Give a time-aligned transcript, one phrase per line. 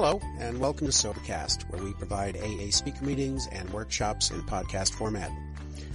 [0.00, 4.92] Hello, and welcome to Sobercast, where we provide AA speaker meetings and workshops in podcast
[4.92, 5.28] format.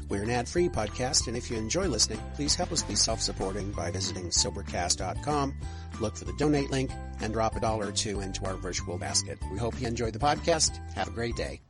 [0.09, 3.91] We're an ad-free podcast, and if you enjoy listening, please help us be self-supporting by
[3.91, 5.53] visiting Sobercast.com,
[6.01, 6.91] look for the donate link,
[7.21, 9.39] and drop a dollar or two into our virtual basket.
[9.49, 10.81] We hope you enjoy the podcast.
[10.95, 11.61] Have a great day.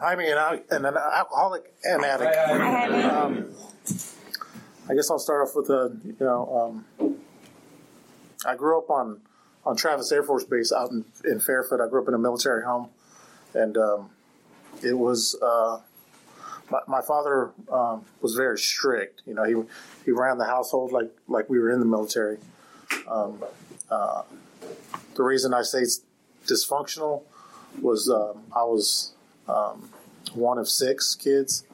[0.00, 2.36] I'm an, an alcoholic and addict.
[3.12, 3.46] Um,
[4.88, 7.16] I guess I'll start off with a, you know, um,
[8.44, 9.20] I grew up on,
[9.64, 11.80] on Travis Air Force Base out in, in Fairfield.
[11.80, 12.88] I grew up in a military home,
[13.54, 14.10] and um,
[14.82, 15.80] it was uh,
[16.70, 19.22] my, my, father um, was very strict.
[19.26, 19.54] You know, he
[20.04, 22.38] he ran the household like like we were in the military.
[23.08, 23.42] Um,
[23.90, 24.22] uh,
[25.14, 26.02] the reason I say it's
[26.46, 27.22] dysfunctional
[27.80, 29.12] was um, I was
[29.48, 29.90] um,
[30.34, 31.64] one of six kids,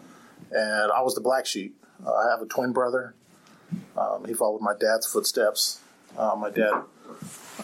[0.51, 1.77] and I was the black sheep.
[2.05, 3.15] Uh, I have a twin brother.
[3.96, 5.80] Um, he followed my dad's footsteps.
[6.16, 6.73] Uh, my dad,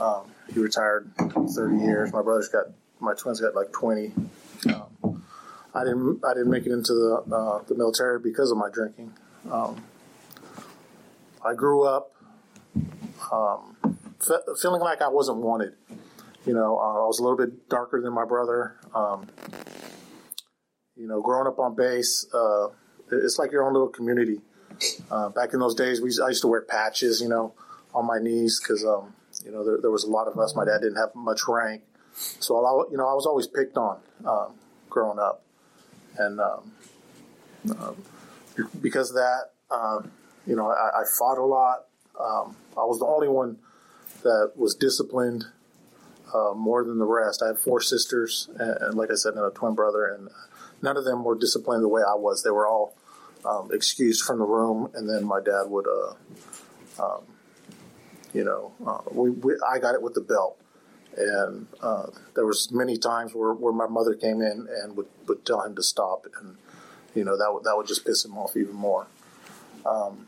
[0.00, 2.12] um, he retired 30 years.
[2.12, 2.66] My brother's got,
[3.00, 4.12] my twins got like 20.
[4.68, 5.22] Um,
[5.74, 9.12] I didn't, I didn't make it into the uh, the military because of my drinking.
[9.50, 9.82] Um,
[11.44, 12.12] I grew up
[13.32, 13.76] um,
[14.20, 15.74] fe- feeling like I wasn't wanted.
[16.46, 18.76] You know, uh, I was a little bit darker than my brother.
[18.94, 19.26] Um,
[20.96, 22.68] you know, growing up on base, uh,
[23.10, 24.40] it's like your own little community.
[25.10, 27.54] Uh, back in those days, we I used to wear patches, you know,
[27.94, 29.14] on my knees because um,
[29.44, 30.54] you know there, there, was a lot of us.
[30.54, 31.82] My dad didn't have much rank,
[32.14, 34.54] so I, you know I was always picked on um,
[34.88, 35.42] growing up,
[36.18, 36.72] and um,
[37.78, 37.96] um
[38.80, 40.10] because of that, um,
[40.46, 41.86] you know, I, I, fought a lot.
[42.18, 43.58] Um, I was the only one
[44.22, 45.46] that was disciplined
[46.32, 47.42] uh, more than the rest.
[47.42, 50.28] I had four sisters, and, and like I said, and a twin brother, and
[50.82, 52.42] none of them were disciplined the way I was.
[52.42, 52.96] They were all
[53.44, 57.22] um, excused from the room, and then my dad would, uh, um,
[58.34, 60.58] you know, uh, we, we, I got it with the belt.
[61.16, 65.46] And uh, there was many times where, where my mother came in and would, would
[65.46, 66.56] tell him to stop, and
[67.14, 69.06] you know that would that would just piss him off even more.
[69.86, 70.26] Um,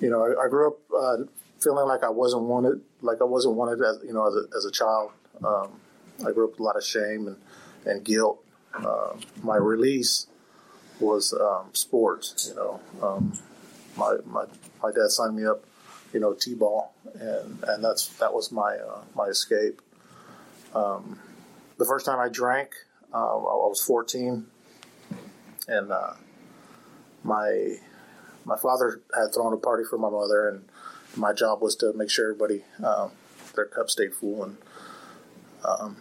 [0.00, 1.16] you know, I, I grew up uh,
[1.62, 4.64] feeling like I wasn't wanted, like I wasn't wanted as you know as a, as
[4.64, 5.12] a child.
[5.44, 5.80] Um,
[6.26, 7.36] I grew up with a lot of shame and,
[7.86, 10.26] and guilt, uh, my release
[11.00, 12.48] was um, sports.
[12.48, 13.38] You know, um,
[13.96, 14.44] my, my
[14.82, 15.64] my dad signed me up,
[16.14, 19.82] you know, t-ball, and and that's that was my uh, my escape.
[20.74, 21.18] Um,
[21.76, 22.70] the first time I drank,
[23.12, 24.46] uh, I was 14,
[25.68, 26.14] and uh,
[27.24, 27.76] my
[28.44, 30.64] my father had thrown a party for my mother, and
[31.16, 33.10] my job was to make sure everybody um,
[33.54, 34.56] their cup stayed full and.
[35.66, 35.96] Um,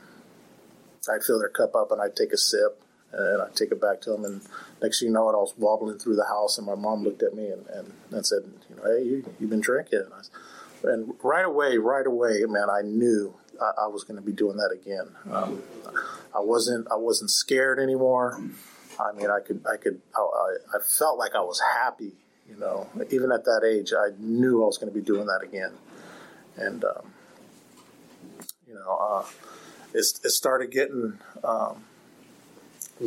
[1.09, 2.82] I'd fill their cup up and I'd take a sip
[3.13, 4.25] and I'd take it back to them.
[4.25, 4.41] And
[4.81, 7.23] next thing you know it, I was wobbling through the house and my mom looked
[7.23, 10.03] at me and, and, and said, you know, hey, you, have been drinking.
[10.05, 14.25] And, I, and, right away, right away, man, I knew I, I was going to
[14.25, 15.07] be doing that again.
[15.31, 15.63] Um,
[16.35, 18.41] I wasn't, I wasn't scared anymore.
[18.99, 20.21] I mean, I could, I could, I,
[20.75, 22.13] I felt like I was happy,
[22.49, 25.41] you know, even at that age, I knew I was going to be doing that
[25.43, 25.71] again.
[26.57, 27.11] And, um,
[28.67, 29.25] you know, uh,
[29.93, 31.83] it, it started getting um,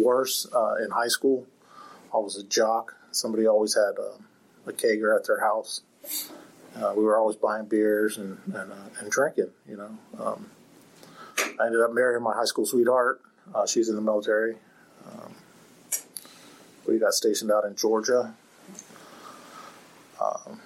[0.03, 1.47] worse uh, in high school.
[2.13, 2.95] I was a jock.
[3.11, 5.83] Somebody always had a, a kegger at their house.
[6.77, 9.51] Uh, we were always buying beers and and, uh, and drinking.
[9.69, 10.51] You know, um,
[11.61, 13.21] I ended up marrying my high school sweetheart.
[13.55, 14.57] Uh, she's in the military.
[15.07, 15.35] Um,
[16.87, 18.35] we got stationed out in Georgia.
[20.21, 20.61] Um,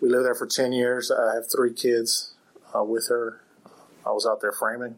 [0.00, 1.10] we lived there for ten years.
[1.10, 2.34] I have three kids
[2.74, 3.40] uh, with her.
[4.04, 4.96] I was out there framing.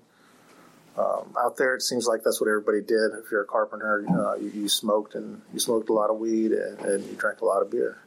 [1.00, 3.12] Um, out there, it seems like that's what everybody did.
[3.14, 6.52] If you're a carpenter, uh, you, you, smoked and you smoked a lot of weed
[6.52, 7.98] and, and you drank a lot of beer.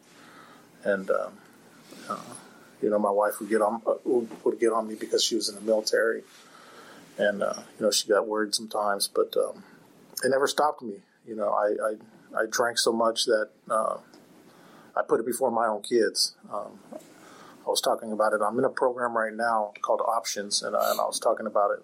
[0.83, 1.33] And um,
[2.07, 2.19] uh,
[2.81, 5.49] you know, my wife would get on uh, would get on me because she was
[5.49, 6.23] in the military,
[7.17, 9.07] and uh, you know, she got worried sometimes.
[9.07, 9.63] But um,
[10.23, 10.97] it never stopped me.
[11.25, 11.67] You know, I
[12.37, 13.97] I, I drank so much that uh,
[14.95, 16.35] I put it before my own kids.
[16.51, 18.41] Um, I was talking about it.
[18.45, 21.71] I'm in a program right now called Options, and I, and I was talking about
[21.71, 21.83] it.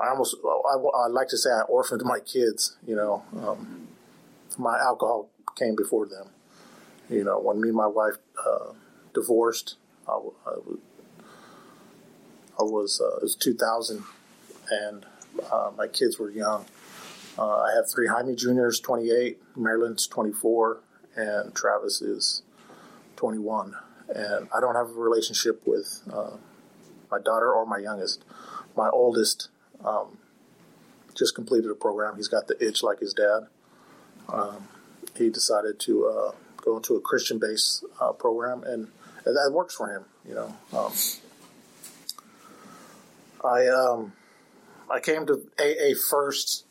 [0.00, 3.24] I almost, I, I like to say I orphaned my kids, you know.
[3.36, 3.88] Um,
[4.56, 6.28] my alcohol came before them.
[7.10, 8.16] You know, when me and my wife
[8.46, 8.72] uh,
[9.14, 10.12] divorced, I,
[10.46, 10.52] I,
[12.58, 14.02] I was, uh, it was 2000,
[14.70, 15.06] and
[15.50, 16.66] uh, my kids were young.
[17.38, 20.80] Uh, I have three Jaime Juniors, 28, Maryland's 24,
[21.16, 22.42] and Travis is
[23.16, 23.74] 21.
[24.14, 26.36] And I don't have a relationship with uh,
[27.10, 28.24] my daughter or my youngest.
[28.76, 29.48] My oldest
[29.84, 30.18] um,
[31.14, 32.16] just completed a program.
[32.16, 33.46] He's got the itch like his dad.
[34.28, 34.68] Um,
[35.16, 38.88] he decided to uh, go into a Christian based uh, program, and,
[39.24, 40.04] and, that works for him.
[40.26, 40.92] You know, um,
[43.44, 44.12] I um,
[44.90, 46.64] I came to AA first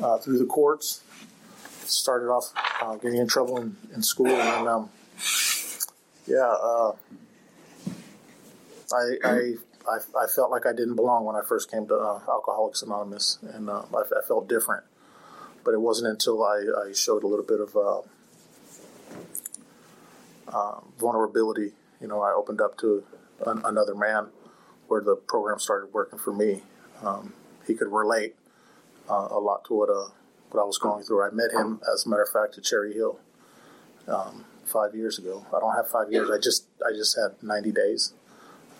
[0.00, 1.02] uh, through the courts.
[1.84, 4.90] Started off uh, getting in trouble in, in school, and um,
[6.26, 6.92] yeah, uh,
[8.92, 9.52] I, I,
[9.88, 13.38] I I felt like I didn't belong when I first came to uh, Alcoholics Anonymous,
[13.42, 14.84] and uh, I, I, felt different.
[15.64, 17.76] But it wasn't until I, I showed a little bit of
[20.52, 21.72] uh, vulnerability.
[22.00, 23.04] You know, I opened up to
[23.46, 24.28] an, another man
[24.88, 26.62] where the program started working for me.
[27.02, 27.32] Um,
[27.66, 28.34] he could relate
[29.08, 30.10] uh, a lot to what uh,
[30.50, 31.22] what I was going through.
[31.22, 33.18] I met him, as a matter of fact, at Cherry Hill
[34.06, 35.46] um, five years ago.
[35.54, 36.30] I don't have five years.
[36.30, 38.12] I just I just had ninety days.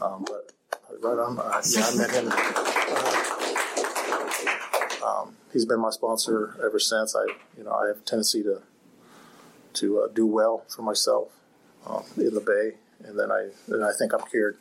[0.00, 0.51] Um, but
[1.00, 2.32] right on, uh, yeah, I met him.
[5.02, 7.14] Uh, um, he's been my sponsor ever since.
[7.16, 7.24] I
[7.56, 8.62] you know I have a tendency to
[9.74, 11.28] to uh, do well for myself
[11.86, 14.58] um, in the Bay, and then I then I think I'm cured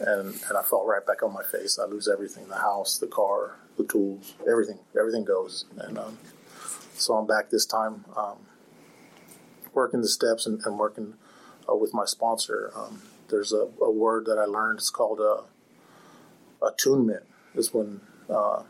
[0.00, 1.78] and and I fall right back on my face.
[1.78, 4.78] I lose everything: the house, the car, the tools, everything.
[4.98, 6.18] Everything goes, and um,
[6.94, 8.38] so I'm back this time, um,
[9.72, 11.14] working the steps and, and working
[11.68, 12.72] uh, with my sponsor.
[13.28, 14.78] There's a, a, word that I learned.
[14.78, 15.42] It's called uh,
[16.64, 17.24] attunement.
[17.54, 18.62] Is when uh,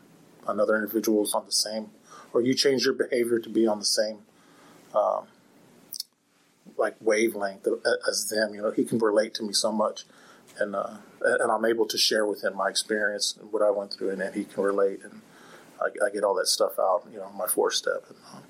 [0.47, 1.91] another individual is on the same,
[2.33, 4.19] or you change your behavior to be on the same.
[4.95, 5.27] Um,
[6.77, 7.67] like wavelength
[8.07, 10.05] as them, you know, he can relate to me so much
[10.59, 13.93] and uh, and I'm able to share with him my experience and what I went
[13.93, 15.21] through, and, he can relate, and
[15.81, 18.43] I, I, get all that stuff out, you know, my four step, and um,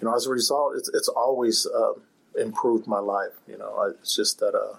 [0.00, 1.92] you know, as a result, it's it's always uh,
[2.38, 3.32] improved my life.
[3.46, 4.76] You know, it's just that uh,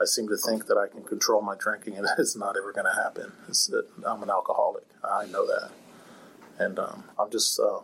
[0.00, 2.86] I seem to think that I can control my drinking, and it's not ever going
[2.86, 3.32] to happen.
[3.48, 4.84] It's that I'm an alcoholic.
[5.02, 5.70] I know that,
[6.58, 7.80] and um, I'm just uh,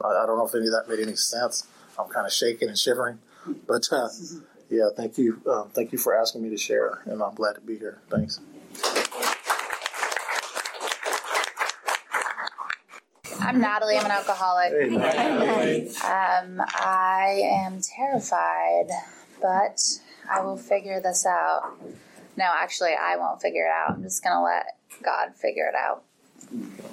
[0.00, 1.66] I, I, don't know if any of that made any sense.
[1.98, 3.18] I'm kind of shaking and shivering,
[3.66, 4.08] but uh,
[4.68, 5.40] yeah, thank you.
[5.50, 8.00] Um, thank you for asking me to share, and I'm glad to be here.
[8.10, 8.40] Thanks.
[13.40, 13.96] I'm Natalie.
[13.96, 14.72] I'm an alcoholic.
[14.72, 18.88] Hey, um, I am terrified,
[19.40, 19.80] but
[20.30, 21.74] I will figure this out.
[22.36, 23.96] No, actually, I won't figure it out.
[23.96, 26.02] I'm just going to let God figure it out.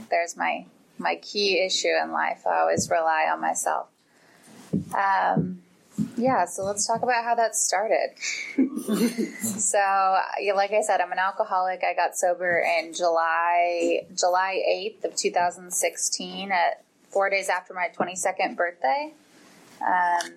[0.09, 0.65] There's my
[0.97, 2.45] my key issue in life.
[2.45, 3.87] I always rely on myself.
[4.93, 5.61] Um,
[6.15, 8.11] yeah, so let's talk about how that started.
[9.41, 10.17] so,
[10.55, 11.83] like I said, I'm an alcoholic.
[11.83, 14.61] I got sober in July July
[15.01, 19.13] 8th of 2016 at 4 days after my 22nd birthday.
[19.81, 20.31] Um,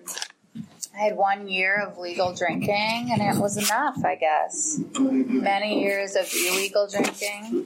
[0.95, 4.79] I had one year of legal drinking, and it was enough, I guess.
[4.97, 7.65] Many years of illegal drinking.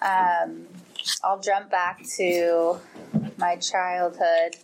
[0.00, 0.66] Um,
[1.24, 2.78] I'll jump back to
[3.36, 4.56] my childhood.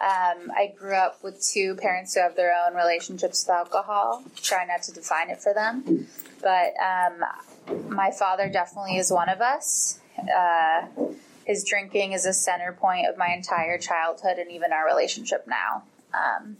[0.00, 4.22] Um, I grew up with two parents who have their own relationships with alcohol.
[4.36, 6.06] Try not to define it for them,
[6.40, 10.00] but um, my father definitely is one of us.
[10.18, 10.86] Uh,
[11.44, 15.82] his drinking is a center point of my entire childhood and even our relationship now.
[16.14, 16.56] Um,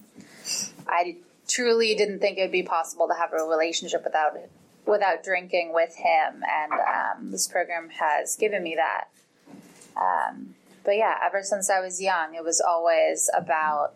[0.87, 1.17] I
[1.49, 4.39] truly didn't think it would be possible to have a relationship without
[4.87, 9.09] without drinking with him, and um, this program has given me that.
[9.97, 13.95] Um, but yeah, ever since I was young, it was always about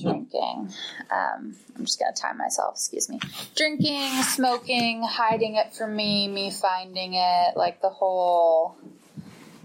[0.00, 0.70] drinking.
[1.10, 2.74] Um, I'm just gonna time myself.
[2.74, 3.20] Excuse me.
[3.54, 8.76] Drinking, smoking, hiding it from me, me finding it, like the whole,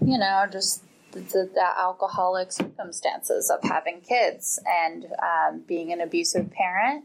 [0.00, 0.82] you know, just
[1.20, 7.04] the, the, alcoholic circumstances of having kids and um, being an abusive parent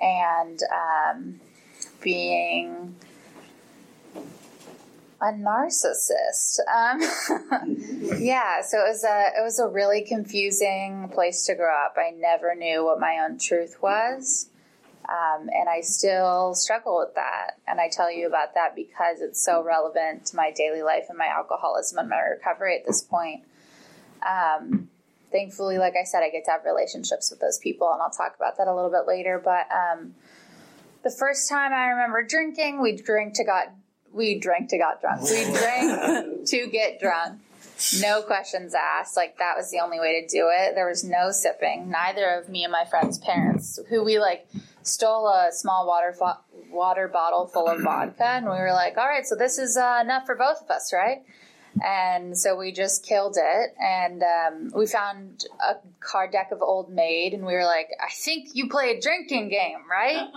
[0.00, 1.40] and um,
[2.00, 2.94] being
[5.22, 6.58] a narcissist.
[6.68, 7.00] Um,
[8.20, 11.94] yeah, so it was a it was a really confusing place to grow up.
[11.96, 14.48] I never knew what my own truth was,
[15.12, 17.58] um, and I still struggle with that.
[17.68, 21.18] And I tell you about that because it's so relevant to my daily life and
[21.18, 23.44] my alcoholism and my recovery at this point.
[24.26, 24.88] Um,
[25.30, 28.34] thankfully, like I said, I get to have relationships with those people, and I'll talk
[28.36, 29.40] about that a little bit later.
[29.42, 30.14] But um,
[31.04, 33.66] the first time I remember drinking, we drink to got
[34.14, 35.22] we drank to got drunk.
[35.22, 37.40] We drank to get drunk.
[38.00, 39.16] No questions asked.
[39.16, 40.74] Like that was the only way to do it.
[40.74, 41.90] There was no sipping.
[41.90, 44.46] Neither of me and my friend's parents, who we like
[44.82, 49.06] stole a small water fo- water bottle full of vodka, and we were like, "All
[49.06, 51.22] right, so this is uh, enough for both of us, right?"
[51.82, 56.90] And so we just killed it, and um, we found a card deck of Old
[56.90, 60.28] Maid, and we were like, "I think you play a drinking game, right?"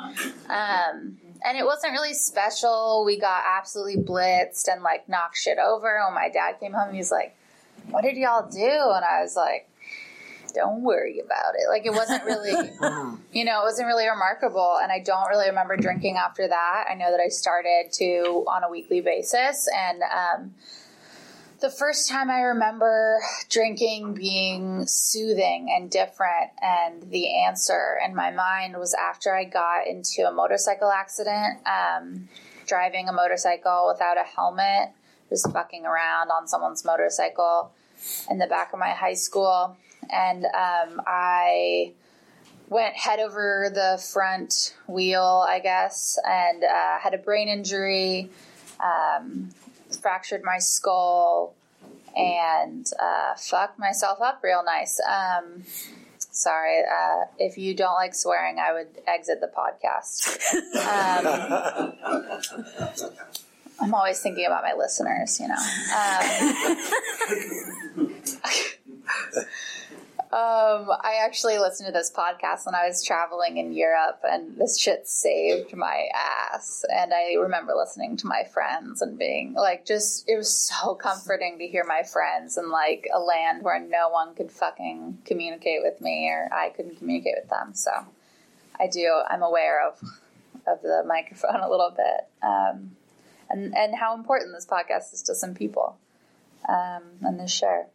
[0.49, 3.03] Um, and it wasn't really special.
[3.05, 6.01] We got absolutely blitzed and like knocked shit over.
[6.05, 7.35] When my dad came home, he's like,
[7.89, 9.69] "What did y'all do?" And I was like,
[10.55, 11.69] don't worry about it.
[11.69, 12.51] Like it wasn't really,
[13.33, 14.79] you know, it wasn't really remarkable.
[14.81, 16.85] And I don't really remember drinking after that.
[16.89, 19.67] I know that I started to on a weekly basis.
[19.75, 20.53] And um,
[21.59, 23.19] the first time I remember
[23.50, 29.88] drinking being soothing and different, and the answer in my mind was after I got
[29.88, 32.29] into a motorcycle accident, um,
[32.65, 34.89] driving a motorcycle without a helmet,
[35.29, 37.71] just fucking around on someone's motorcycle
[38.29, 39.75] in the back of my high school
[40.12, 41.93] and um, I
[42.67, 48.29] went head over the front wheel, I guess, and uh, had a brain injury,
[48.79, 49.50] um,
[50.01, 51.53] fractured my skull,
[52.15, 55.00] and uh, fucked myself up real nice.
[55.00, 55.63] Um,
[56.17, 60.38] sorry, uh, if you don't like swearing, I would exit the podcast.
[60.75, 61.93] Um,
[63.79, 65.55] I'm always thinking about my listeners, you know.
[70.35, 74.77] Um, I actually listened to this podcast when I was traveling in Europe, and this
[74.77, 76.83] shit saved my ass.
[76.93, 81.57] And I remember listening to my friends and being like, just, it was so comforting
[81.59, 86.01] to hear my friends in like a land where no one could fucking communicate with
[86.01, 87.73] me or I couldn't communicate with them.
[87.73, 87.91] So
[88.77, 90.01] I do, I'm aware of,
[90.67, 92.27] of the microphone a little bit.
[92.43, 92.97] Um,
[93.49, 95.97] and, and how important this podcast is to some people
[96.67, 97.87] um, and this share.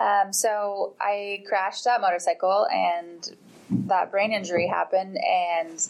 [0.00, 3.36] Um, so I crashed that motorcycle and
[3.88, 5.80] that brain injury happened and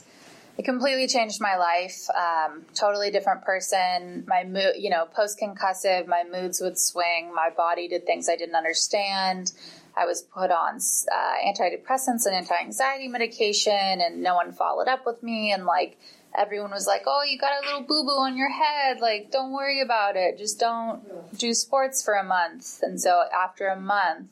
[0.57, 2.07] it completely changed my life.
[2.11, 4.25] Um, totally different person.
[4.27, 7.33] My mood, you know, post concussive, my moods would swing.
[7.35, 9.53] My body did things I didn't understand.
[9.97, 15.07] I was put on uh, antidepressants and anti anxiety medication, and no one followed up
[15.07, 15.53] with me.
[15.53, 15.99] And like,
[16.37, 19.01] everyone was like, "Oh, you got a little boo boo on your head.
[19.01, 20.39] Like, don't worry about it.
[20.39, 21.03] Just don't
[21.39, 24.29] do sports for a month." And so after a month,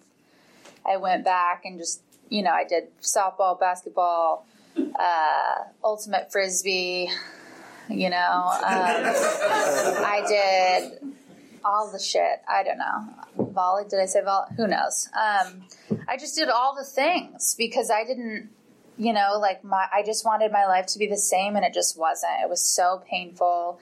[0.84, 5.54] I went back and just you know I did softball, basketball, uh,
[5.84, 7.10] ultimate frisbee.
[7.88, 11.12] You know, um, I did
[11.64, 12.40] all the shit.
[12.48, 13.44] I don't know.
[13.52, 13.84] Volley?
[13.88, 14.48] Did I say volley?
[14.56, 15.08] Who knows?
[15.12, 15.64] Um,
[16.08, 18.50] I just did all the things because I didn't
[19.02, 21.74] you know, like my, I just wanted my life to be the same and it
[21.74, 22.34] just wasn't.
[22.40, 23.80] It was so painful.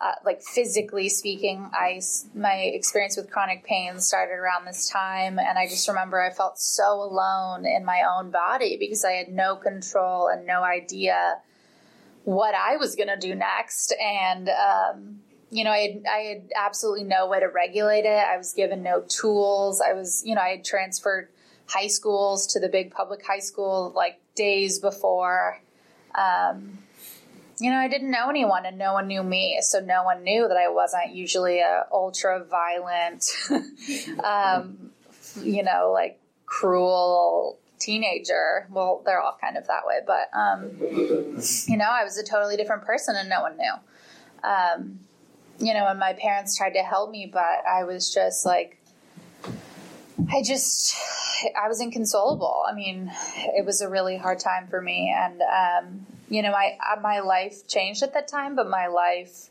[0.00, 2.00] Uh, like physically speaking, I,
[2.34, 5.38] my experience with chronic pain started around this time.
[5.38, 9.28] And I just remember I felt so alone in my own body because I had
[9.28, 11.40] no control and no idea
[12.24, 13.94] what I was going to do next.
[14.00, 18.24] And, um, you know, I had, I had absolutely no way to regulate it.
[18.26, 19.82] I was given no tools.
[19.86, 21.28] I was, you know, I had transferred
[21.66, 25.60] high schools to the big public high school like days before.
[26.14, 26.78] Um,
[27.58, 30.48] you know, I didn't know anyone and no one knew me, so no one knew
[30.48, 33.24] that I wasn't usually a ultra violent,
[34.24, 34.90] um,
[35.40, 38.66] you know, like cruel teenager.
[38.70, 40.70] Well, they're all kind of that way, but um,
[41.66, 43.72] you know, I was a totally different person and no one knew.
[44.42, 45.00] Um,
[45.58, 48.80] you know, and my parents tried to help me, but I was just like
[50.30, 50.94] I just,
[51.60, 52.62] I was inconsolable.
[52.68, 55.14] I mean, it was a really hard time for me.
[55.14, 59.50] And, um, you know, my, uh, my life changed at that time, but my life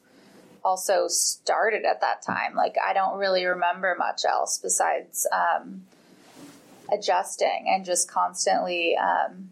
[0.64, 2.56] also started at that time.
[2.56, 5.84] Like, I don't really remember much else besides, um,
[6.92, 9.50] adjusting and just constantly, um,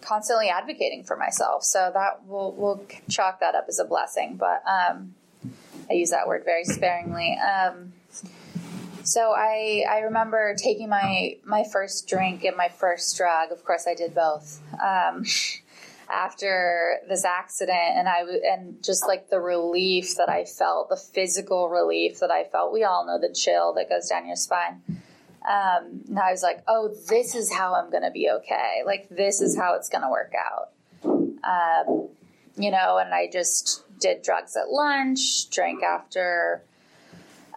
[0.00, 1.64] constantly advocating for myself.
[1.64, 5.14] So that we'll, we'll chalk that up as a blessing, but, um,
[5.90, 7.38] I use that word very sparingly.
[9.04, 13.52] So I I remember taking my my first drink and my first drug.
[13.52, 14.60] Of course, I did both.
[14.82, 15.24] Um,
[16.10, 21.68] after this accident, and I and just like the relief that I felt, the physical
[21.68, 22.72] relief that I felt.
[22.72, 24.82] We all know the chill that goes down your spine.
[25.48, 28.82] Um, and I was like, oh, this is how I'm going to be okay.
[28.84, 30.72] Like this is how it's going to work out.
[31.04, 32.08] Um,
[32.56, 36.62] you know, and I just did drugs at lunch, drank after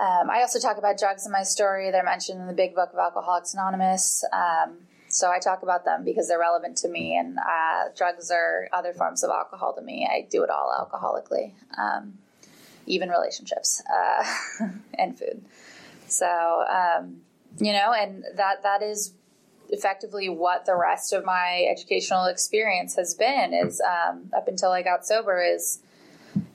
[0.01, 1.91] um, I also talk about drugs in my story.
[1.91, 4.23] They're mentioned in the big book of Alcoholics Anonymous.
[4.33, 4.77] Um,
[5.09, 8.93] so I talk about them because they're relevant to me, and uh, drugs are other
[8.93, 10.09] forms of alcohol to me.
[10.11, 12.17] I do it all alcoholically, um,
[12.87, 15.45] even relationships uh, and food.
[16.07, 17.21] So um,
[17.59, 19.13] you know, and that that is
[19.69, 23.53] effectively what the rest of my educational experience has been.
[23.53, 25.79] Is um, up until I got sober is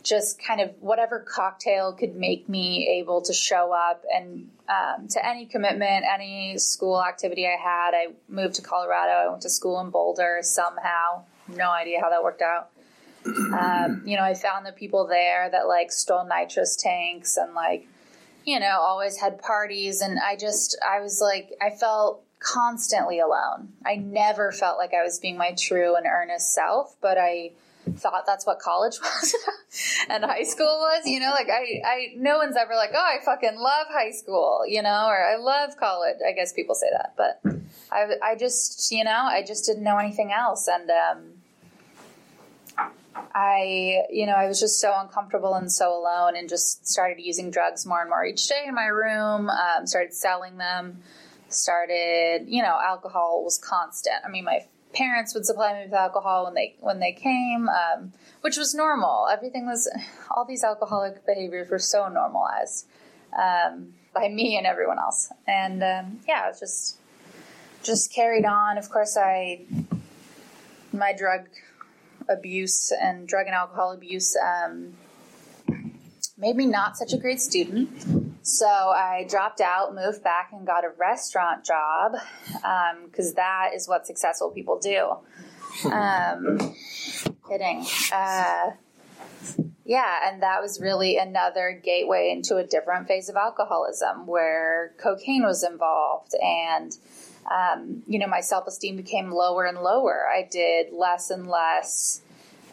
[0.06, 5.26] just kind of whatever cocktail could make me able to show up and um, to
[5.26, 7.90] any commitment, any school activity I had.
[7.94, 9.12] I moved to Colorado.
[9.12, 11.24] I went to school in Boulder somehow.
[11.48, 12.70] No idea how that worked out.
[13.26, 17.88] Um, you know, I found the people there that like stole nitrous tanks and like,
[18.44, 20.00] you know, always had parties.
[20.00, 23.72] And I just, I was like, I felt constantly alone.
[23.84, 27.52] I never felt like I was being my true and earnest self, but I
[27.92, 29.34] thought that's what college was
[30.08, 33.24] and high school was, you know, like I, I, no one's ever like, oh, I
[33.24, 36.16] fucking love high school, you know, or I love college.
[36.26, 37.40] I guess people say that, but
[37.90, 40.68] I, I just, you know, I just didn't know anything else.
[40.68, 41.32] And, um,
[43.34, 47.50] I, you know, I was just so uncomfortable and so alone and just started using
[47.50, 51.02] drugs more and more each day in my room, um, started selling them,
[51.48, 54.16] started, you know, alcohol was constant.
[54.24, 54.66] I mean, my
[54.96, 59.28] parents would supply me with alcohol when they when they came, um, which was normal.
[59.30, 59.90] Everything was
[60.30, 62.86] all these alcoholic behaviors were so normalized
[63.38, 66.98] um, by me and everyone else, and um, yeah, it was just
[67.82, 68.78] just carried on.
[68.78, 69.60] Of course, I
[70.92, 71.48] my drug
[72.28, 74.94] abuse and drug and alcohol abuse um,
[76.38, 78.25] made me not such a great student.
[78.46, 82.12] So I dropped out, moved back, and got a restaurant job
[83.04, 85.16] because um, that is what successful people do.
[85.90, 86.72] Um,
[87.48, 87.84] kidding.
[88.12, 88.70] Uh,
[89.84, 95.42] yeah, and that was really another gateway into a different phase of alcoholism where cocaine
[95.42, 96.96] was involved and.
[97.48, 100.26] Um, you know, my self esteem became lower and lower.
[100.28, 102.20] I did less and less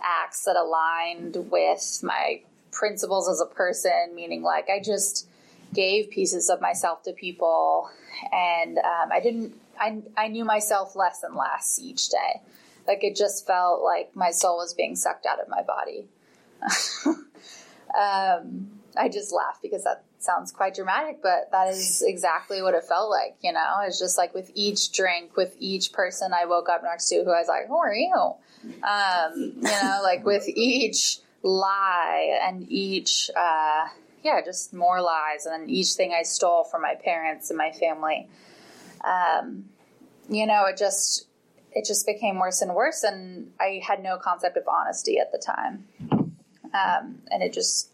[0.01, 5.27] acts that aligned with my principles as a person, meaning like I just
[5.73, 7.89] gave pieces of myself to people,
[8.31, 9.55] and um, I didn't.
[9.79, 12.41] I I knew myself less and less each day.
[12.87, 16.05] Like it just felt like my soul was being sucked out of my body.
[17.97, 22.83] um, I just laugh because that sounds quite dramatic, but that is exactly what it
[22.83, 23.35] felt like.
[23.41, 27.09] You know, it's just like with each drink, with each person I woke up next
[27.09, 28.33] to, who I was like, "Who are you?"
[28.83, 33.87] Um, you know, like with each lie and each uh,
[34.23, 37.71] yeah, just more lies, and then each thing I stole from my parents and my
[37.71, 38.29] family.
[39.03, 39.65] Um,
[40.29, 41.27] you know, it just
[41.73, 45.37] it just became worse and worse, and I had no concept of honesty at the
[45.37, 45.87] time,
[46.73, 47.89] um, and it just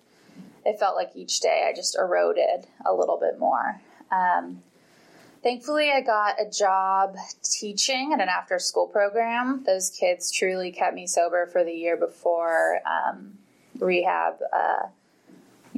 [0.66, 3.82] it felt like each day I just eroded a little bit more.
[4.12, 4.62] Um,
[5.42, 9.64] thankfully, I got a job teaching at an after school program.
[9.66, 13.40] Those kids truly kept me sober for the year before um,
[13.80, 14.36] rehab.
[14.54, 14.90] Uh,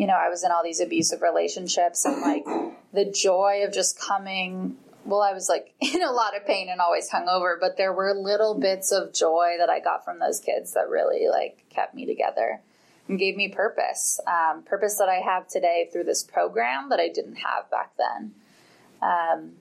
[0.02, 2.44] you know, I was in all these abusive relationships and like
[2.92, 4.76] the joy of just coming.
[5.06, 8.16] Well, I was like in a lot of pain and always hungover, but there were
[8.16, 12.08] little bits of joy that I got from those kids that really like kept me
[12.08, 12.62] together
[13.08, 14.20] and gave me purpose.
[14.26, 18.32] Um, purpose that I have today through this program that I didn't have back then.
[19.04, 19.52] Um,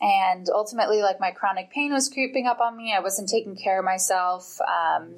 [0.00, 2.92] and ultimately, like my chronic pain was creeping up on me.
[2.92, 4.58] I wasn't taking care of myself.
[4.62, 5.14] Um,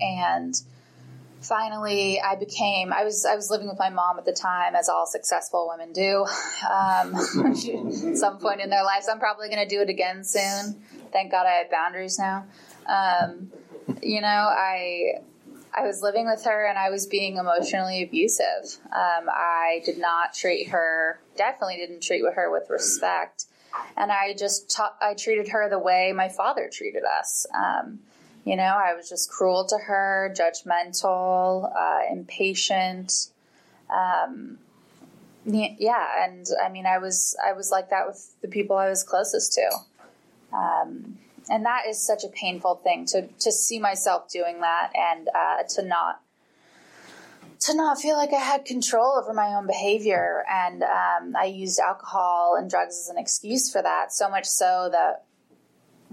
[0.00, 0.58] and
[1.40, 4.88] finally i became i was i was living with my mom at the time as
[4.88, 6.26] all successful women do.
[6.68, 7.14] Um,
[8.10, 10.82] at some point in their lives i'm probably going to do it again soon.
[11.12, 12.46] Thank god i have boundaries now.
[12.86, 13.50] Um,
[14.02, 15.12] you know i
[15.76, 18.78] i was living with her and i was being emotionally abusive.
[18.86, 23.46] Um, i did not treat her definitely didn't treat her with respect.
[23.96, 27.46] And i just ta- i treated her the way my father treated us.
[27.54, 28.00] Um,
[28.48, 33.28] you know, I was just cruel to her, judgmental, uh, impatient.
[33.94, 34.56] Um,
[35.44, 39.02] yeah, and I mean, I was I was like that with the people I was
[39.02, 41.18] closest to, um,
[41.50, 45.62] and that is such a painful thing to to see myself doing that and uh,
[45.74, 46.22] to not
[47.60, 50.44] to not feel like I had control over my own behavior.
[50.50, 54.88] And um, I used alcohol and drugs as an excuse for that, so much so
[54.90, 55.24] that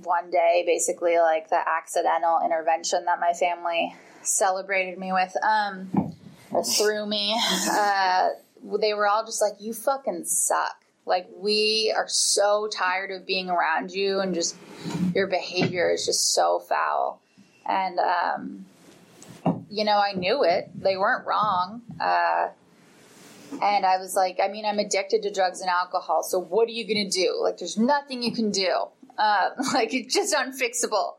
[0.04, 5.90] one day, basically like the accidental intervention that my family celebrated me with, um,
[7.08, 7.36] me.
[7.70, 8.30] Uh,
[8.82, 13.50] they were all just like, "You fucking suck." Like we are so tired of being
[13.50, 14.56] around you, and just
[15.14, 17.22] your behavior is just so foul.
[17.66, 18.66] And um,
[19.70, 20.70] you know, I knew it.
[20.76, 21.82] They weren't wrong.
[22.00, 22.50] Uh,
[23.62, 26.24] and I was like, I mean, I'm addicted to drugs and alcohol.
[26.24, 27.40] So what are you going to do?
[27.42, 28.88] Like, there's nothing you can do.
[29.18, 31.16] Uh, like it's just unfixable.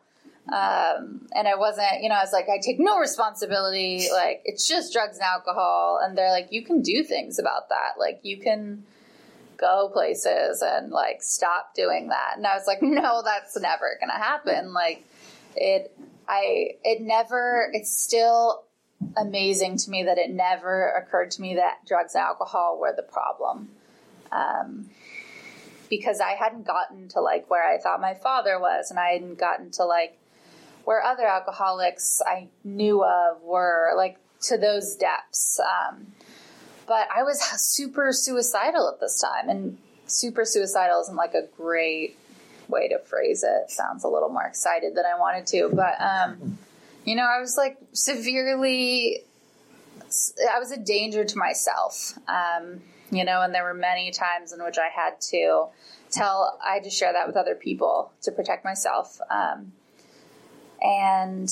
[0.48, 4.08] Um, and I wasn't, you know, I was like, I take no responsibility.
[4.12, 6.00] Like it's just drugs and alcohol.
[6.02, 7.98] And they're like, you can do things about that.
[7.98, 8.84] Like you can
[9.56, 12.34] go places and like stop doing that.
[12.36, 14.72] And I was like, no, that's never going to happen.
[14.72, 15.04] Like
[15.56, 15.96] it,
[16.28, 18.62] I, it never, it's still
[19.16, 23.02] amazing to me that it never occurred to me that drugs and alcohol were the
[23.02, 23.68] problem.
[24.30, 24.90] Um,
[25.88, 29.38] because I hadn't gotten to like where I thought my father was, and I hadn't
[29.38, 30.18] gotten to like
[30.84, 35.60] where other alcoholics I knew of were like to those depths.
[35.60, 36.06] Um,
[36.86, 42.16] but I was super suicidal at this time, and super suicidal isn't like a great
[42.68, 43.70] way to phrase it.
[43.70, 46.58] Sounds a little more excited than I wanted to, but um,
[47.04, 49.22] you know, I was like severely.
[50.54, 54.62] I was a danger to myself, um, you know, and there were many times in
[54.62, 55.66] which I had to
[56.10, 59.20] tell, I had to share that with other people to protect myself.
[59.30, 59.72] Um,
[60.80, 61.48] and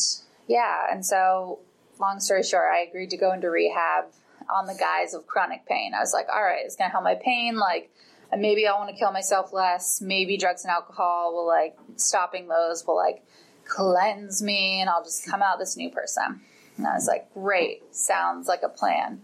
[0.48, 1.60] yeah, and so
[2.00, 4.06] long story short, I agreed to go into rehab
[4.52, 5.92] on the guise of chronic pain.
[5.94, 7.56] I was like, all right, it's going to help my pain.
[7.56, 7.90] Like,
[8.36, 10.00] maybe I want to kill myself less.
[10.00, 13.24] Maybe drugs and alcohol will like stopping those will like
[13.64, 16.40] cleanse me and I'll just come out this new person.
[16.76, 19.22] And I was like, great, sounds like a plan.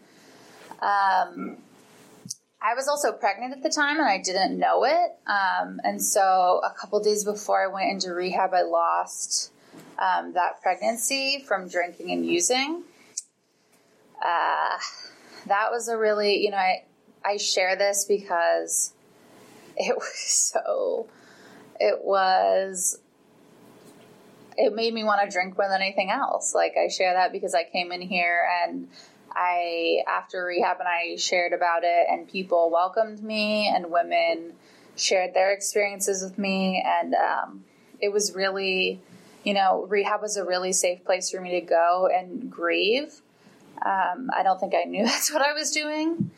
[0.80, 1.58] Um,
[2.62, 5.16] I was also pregnant at the time and I didn't know it.
[5.26, 9.50] Um, and so a couple days before I went into rehab, I lost
[9.98, 12.82] um, that pregnancy from drinking and using.
[14.22, 14.76] Uh,
[15.46, 16.84] that was a really, you know, I,
[17.24, 18.92] I share this because
[19.76, 21.08] it was so,
[21.78, 22.98] it was,
[24.58, 26.54] it made me want to drink more than anything else.
[26.54, 28.88] Like, I share that because I came in here and
[29.32, 34.54] I, after rehab, and I shared about it, and people welcomed me, and women
[34.96, 37.64] shared their experiences with me, and um,
[38.00, 39.00] it was really,
[39.44, 43.20] you know, rehab was a really safe place for me to go and grieve.
[43.84, 46.30] Um, I don't think I knew that's what I was doing.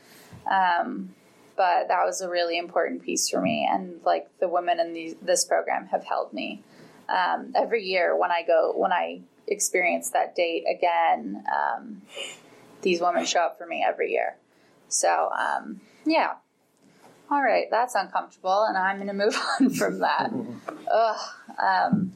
[0.51, 1.15] Um,
[1.57, 3.69] but that was a really important piece for me.
[3.71, 6.63] And like the women in the, this program have held me
[7.09, 11.45] um, every year when I go, when I experience that date again.
[12.83, 14.37] These women show up for me every year.
[14.89, 16.35] So, um, yeah.
[17.31, 20.31] All right, that's uncomfortable, and I'm going to move on from that.
[20.93, 21.21] Ugh.
[21.63, 22.13] Um,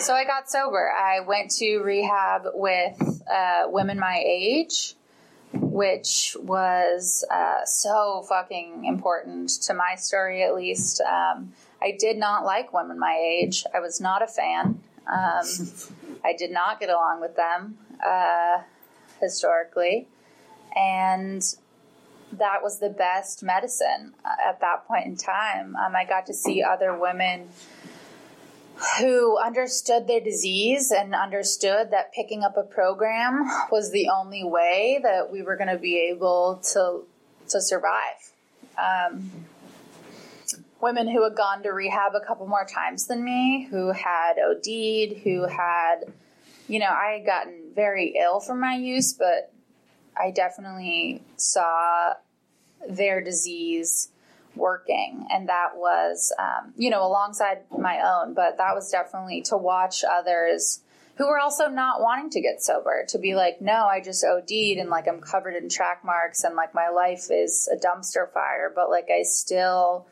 [0.00, 0.90] so I got sober.
[0.90, 4.96] I went to rehab with uh, women my age
[5.52, 11.00] which was uh, so fucking important to my story, at least.
[11.00, 13.64] Um, I did not like women my age.
[13.74, 14.80] I was not a fan.
[15.06, 15.44] Um,
[16.24, 18.62] I did not get along with them uh,
[19.20, 20.08] historically.
[20.76, 21.42] And
[22.32, 25.76] that was the best medicine uh, at that point in time.
[25.76, 27.48] Um, I got to see other women
[28.98, 35.00] who understood their disease and understood that picking up a program was the only way
[35.02, 37.04] that we were going to be able to
[37.48, 38.32] to survive.
[38.76, 39.30] Um,
[40.80, 45.18] women who had gone to rehab a couple more times than me, who had OD'd,
[45.22, 46.12] who had,
[46.68, 49.52] you know, I had gotten very ill from my use, but
[50.18, 52.14] I definitely saw
[52.88, 54.08] their disease
[54.56, 55.26] working.
[55.30, 60.02] And that was um, you know alongside my own but that was definitely to watch
[60.02, 60.80] others
[61.18, 64.78] who were also not wanting to get sober to be like no i just od'd
[64.78, 68.72] and like i'm covered in track marks and like my life is a dumpster fire
[68.74, 70.06] but like i still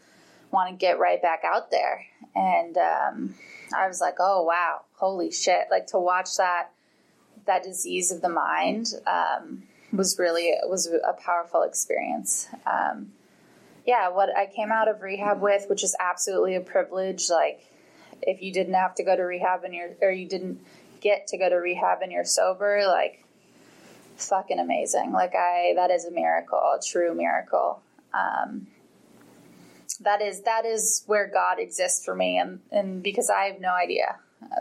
[0.50, 2.05] want to get right back out there.
[2.35, 3.35] And um,
[3.74, 5.66] i was like oh wow holy shit.
[5.70, 6.70] Like to watch that
[7.46, 13.12] that disease of the mind um, was really was a powerful experience um,
[13.87, 17.28] yeah, what I came out of rehab with, which is absolutely a privilege.
[17.30, 17.61] Like,
[18.22, 20.61] if you didn't have to go to rehab and you're, or you didn't
[21.00, 23.24] get to go to rehab and you're sober, like,
[24.16, 25.12] fucking amazing.
[25.12, 27.83] Like, I, that is a miracle, a true miracle.
[28.14, 28.68] Um,
[30.00, 32.38] that is, that is where God exists for me.
[32.38, 34.16] And, and because I have no idea,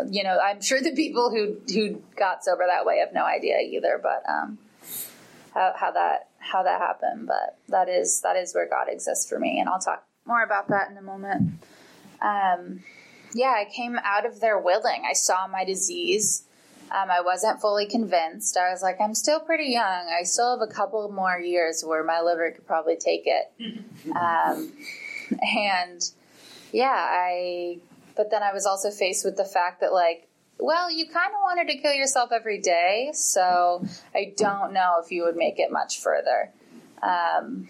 [0.09, 3.59] you know, I'm sure the people who, who got sober that way have no idea
[3.59, 4.57] either, but, um,
[5.53, 9.39] how, how that how that happened, but that is that is where God exists for
[9.39, 11.53] me, and I'll talk more about that in a moment.
[12.21, 12.83] Um,
[13.33, 15.03] yeah, I came out of there willing.
[15.09, 16.43] I saw my disease.
[16.91, 18.55] Um, I wasn't fully convinced.
[18.55, 20.07] I was like, I'm still pretty young.
[20.07, 23.51] I still have a couple more years where my liver could probably take it.
[24.05, 24.73] Um,
[25.57, 26.01] and
[26.73, 27.79] yeah, I.
[28.15, 30.27] But then I was also faced with the fact that like
[30.59, 35.11] well, you kind of wanted to kill yourself every day, so I don't know if
[35.11, 36.51] you would make it much further.
[37.01, 37.67] Um,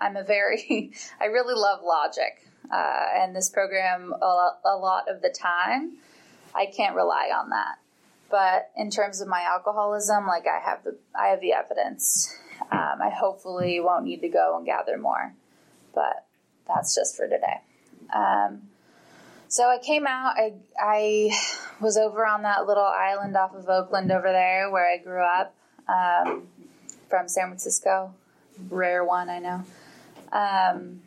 [0.00, 5.08] I'm a very, I really love logic, uh, and this program, a lot, a lot
[5.08, 5.98] of the time,
[6.54, 7.76] I can't rely on that.
[8.30, 12.36] But in terms of my alcoholism, like I have the, I have the evidence.
[12.72, 15.34] Um, I hopefully won't need to go and gather more,
[15.94, 16.26] but
[16.66, 17.60] that's just for today.
[18.12, 18.62] Um,
[19.48, 20.34] so I came out.
[20.36, 21.30] I I
[21.80, 25.54] was over on that little island off of Oakland over there where I grew up,
[25.88, 26.48] um,
[27.08, 28.14] from San Francisco.
[28.70, 29.64] Rare one, I know.
[30.32, 31.02] Um,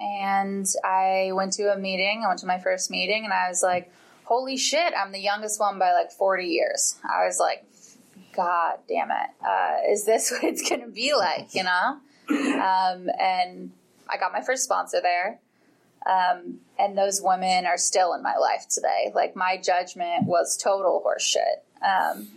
[0.00, 2.22] and I went to a meeting.
[2.24, 3.92] I went to my first meeting, and I was like,
[4.24, 4.92] "Holy shit!
[4.96, 7.64] I'm the youngest one by like 40 years." I was like,
[8.34, 11.54] God damn it, uh, is this what it's to be like?
[11.54, 11.98] You know,
[12.28, 13.70] um, and
[14.08, 15.40] I got my first sponsor there.
[16.06, 19.12] Um, and those women are still in my life today.
[19.14, 21.62] Like my judgment was total horseshit.
[21.82, 22.28] Um,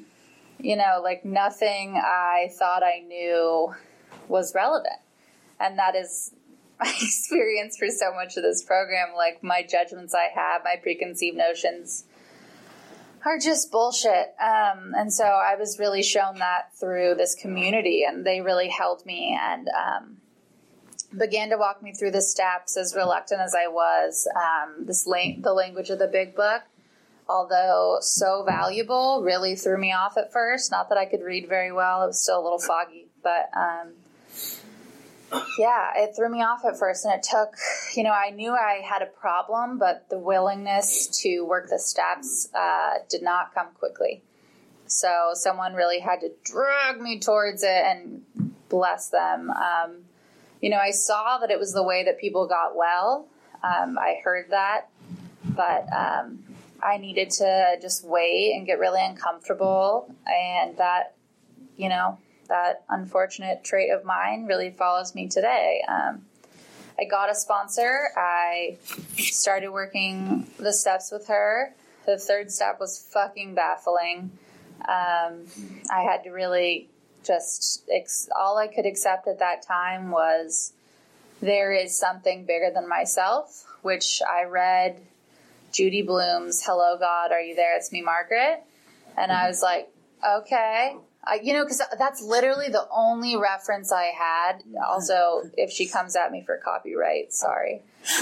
[0.60, 3.74] you know, like nothing I thought I knew
[4.28, 5.00] was relevant.
[5.60, 6.34] And that is
[6.80, 9.10] my experience for so much of this program.
[9.16, 12.06] Like my judgments I have, my preconceived notions
[13.26, 14.34] are just bullshit.
[14.40, 19.06] Um, and so I was really shown that through this community, and they really held
[19.06, 20.18] me and um,
[21.16, 22.78] began to walk me through the steps.
[22.78, 26.64] As reluctant as I was, um, this la- the language of the big book,
[27.28, 30.72] although so valuable, really threw me off at first.
[30.72, 33.94] Not that I could read very well; it was still a little foggy, but um,
[35.58, 37.56] yeah, it threw me off at first, and it took,
[37.96, 42.50] you know, I knew I had a problem, but the willingness to work the steps
[42.54, 44.24] uh, did not come quickly.
[44.86, 48.24] So someone really had to drag me towards it, and
[48.70, 49.50] bless them.
[49.50, 50.06] Um,
[50.62, 53.28] you know, I saw that it was the way that people got well.
[53.64, 54.90] Um, I heard that,
[55.44, 56.44] but um,
[56.82, 61.16] I needed to just wait and get really uncomfortable, and that,
[61.76, 62.18] you know,
[62.50, 65.84] that unfortunate trait of mine really follows me today.
[65.88, 66.26] Um,
[67.00, 68.10] I got a sponsor.
[68.16, 68.78] I
[69.18, 71.76] started working the steps with her.
[72.06, 74.32] The third step was fucking baffling.
[74.88, 75.46] Um,
[75.92, 76.90] I had to really
[77.28, 80.74] just, ex- all I could accept at that time was
[81.42, 85.02] there is something bigger than myself, which I read
[85.72, 87.78] Judy Blume's Hello God, Are You There?
[87.78, 88.64] It's Me, Margaret.
[89.18, 89.48] And I mm-hmm.
[89.50, 89.90] was like,
[90.26, 90.96] okay,
[91.44, 94.64] you know, because that's literally the only reference I had.
[94.88, 97.82] Also, if she comes at me for copyright, sorry.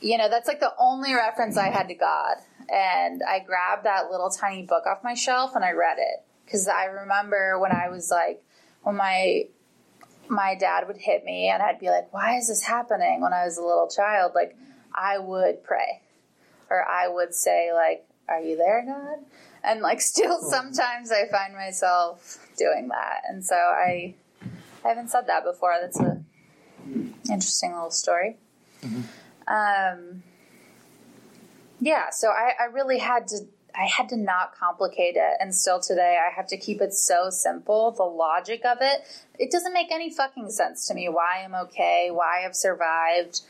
[0.00, 2.36] you know, that's like the only reference I had to God.
[2.72, 6.25] And I grabbed that little tiny book off my shelf and I read it.
[6.46, 8.42] Because I remember when I was like,
[8.82, 9.48] when my
[10.28, 13.20] my dad would hit me and I'd be like, why is this happening?
[13.20, 14.56] When I was a little child, like
[14.94, 16.00] I would pray
[16.70, 19.24] or I would say like, are you there, God?
[19.66, 23.22] and like still sometimes I find myself doing that.
[23.28, 24.14] And so I
[24.84, 25.74] I haven't said that before.
[25.80, 26.22] That's a
[27.28, 28.36] interesting little story.
[28.82, 29.02] Mm-hmm.
[29.48, 30.22] Um,
[31.80, 33.40] yeah, so I, I really had to
[33.78, 37.28] I had to not complicate it, and still today I have to keep it so
[37.28, 37.90] simple.
[37.90, 39.02] The logic of it,
[39.38, 41.08] it doesn't make any fucking sense to me.
[41.08, 43.42] Why I'm okay, why I've survived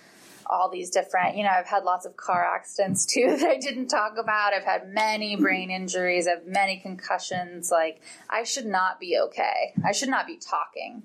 [0.48, 3.88] all these different, you know, I've had lots of car accidents too that I didn't
[3.88, 4.52] talk about.
[4.52, 7.70] I've had many brain injuries, I've many concussions.
[7.70, 9.74] Like, I should not be okay.
[9.84, 11.02] I should not be talking.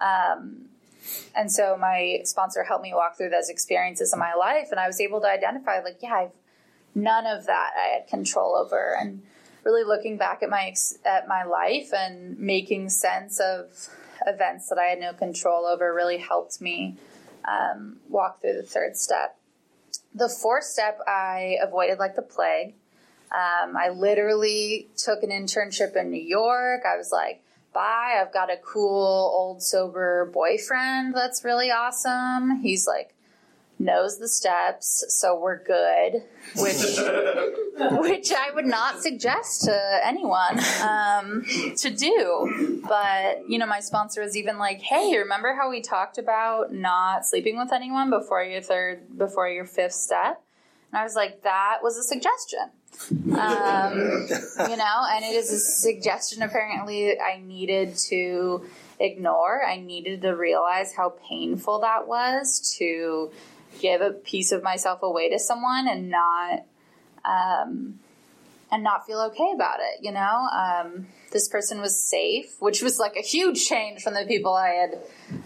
[0.00, 0.66] Um,
[1.34, 4.86] and so my sponsor helped me walk through those experiences in my life, and I
[4.86, 6.30] was able to identify, like, yeah, I've
[6.94, 9.22] none of that I had control over, and
[9.64, 10.74] really looking back at my
[11.04, 13.88] at my life and making sense of
[14.26, 16.96] events that I had no control over really helped me
[17.44, 19.36] um, walk through the third step.
[20.14, 22.74] The fourth step I avoided like the plague.
[23.32, 26.82] Um, I literally took an internship in New York.
[26.86, 32.60] I was like, bye, I've got a cool old sober boyfriend that's really awesome.
[32.62, 33.14] He's like
[33.82, 36.22] knows the steps, so we're good.
[36.56, 36.76] Which,
[38.00, 41.44] which I would not suggest to anyone um,
[41.76, 42.82] to do.
[42.88, 47.26] But you know, my sponsor was even like, "Hey, remember how we talked about not
[47.26, 50.42] sleeping with anyone before your third, before your fifth step?"
[50.90, 52.70] And I was like, "That was a suggestion."
[53.10, 54.28] Um,
[54.70, 58.64] you know, and it is a suggestion apparently I needed to
[59.00, 59.64] ignore.
[59.64, 63.30] I needed to realize how painful that was to
[63.80, 66.64] give a piece of myself away to someone and not
[67.24, 67.98] um,
[68.70, 70.02] and not feel okay about it.
[70.02, 74.24] You know, um, this person was safe, which was like a huge change from the
[74.26, 74.98] people I had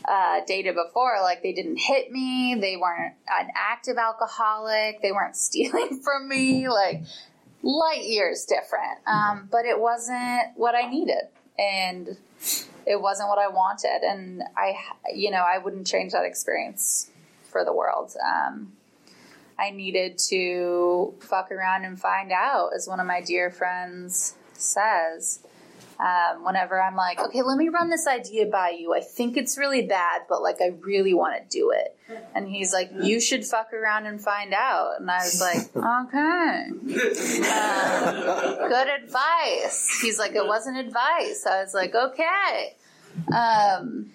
[0.04, 1.18] uh, dated before.
[1.20, 6.68] Like they didn't hit me, they weren't an active alcoholic, they weren't stealing from me.
[6.68, 7.02] Like
[7.62, 11.24] light years different, um, but it wasn't what I needed,
[11.58, 12.16] and
[12.86, 14.02] it wasn't what I wanted.
[14.02, 14.74] And I,
[15.12, 17.10] you know, I wouldn't change that experience
[17.56, 18.14] for the world.
[18.22, 18.72] Um,
[19.58, 25.40] I needed to fuck around and find out, as one of my dear friends says.
[25.98, 28.94] Um, whenever I'm like, okay, let me run this idea by you.
[28.94, 31.96] I think it's really bad, but like, I really want to do it.
[32.34, 35.00] And he's like, you should fuck around and find out.
[35.00, 36.68] And I was like, okay.
[37.48, 39.98] Um, good advice.
[40.02, 41.46] He's like, it wasn't advice.
[41.46, 42.76] I was like, okay.
[43.34, 44.10] Um,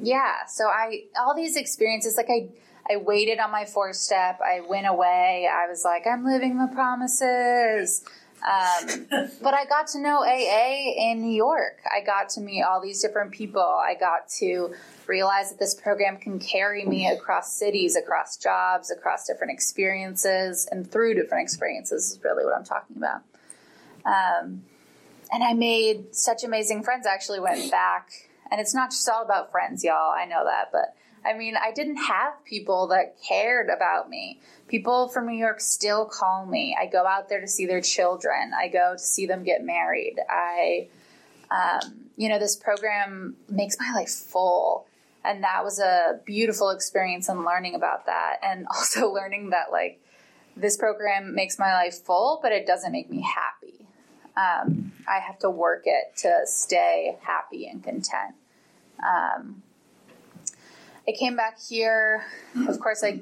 [0.00, 0.46] yeah.
[0.46, 2.48] So I, all these experiences, like I,
[2.90, 4.40] I waited on my fourth step.
[4.40, 5.48] I went away.
[5.52, 8.04] I was like, I'm living the promises.
[8.42, 9.06] Um,
[9.42, 11.80] but I got to know AA in New York.
[11.84, 13.62] I got to meet all these different people.
[13.62, 14.74] I got to
[15.06, 20.90] realize that this program can carry me across cities, across jobs, across different experiences, and
[20.90, 23.22] through different experiences is really what I'm talking about.
[24.04, 24.62] Um,
[25.30, 27.06] and I made such amazing friends.
[27.06, 28.10] I actually went back,
[28.50, 30.12] and it's not just all about friends, y'all.
[30.12, 34.40] I know that, but I mean, I didn't have people that cared about me.
[34.68, 36.76] People from New York still call me.
[36.80, 38.52] I go out there to see their children.
[38.58, 40.16] I go to see them get married.
[40.28, 40.88] I,
[41.50, 44.86] um, you know, this program makes my life full.
[45.24, 48.36] And that was a beautiful experience and learning about that.
[48.42, 50.00] And also learning that, like,
[50.56, 53.86] this program makes my life full, but it doesn't make me happy.
[54.36, 58.34] Um, I have to work it to stay happy and content.
[59.00, 59.62] Um,
[61.08, 62.24] I came back here.
[62.68, 63.20] Of course, I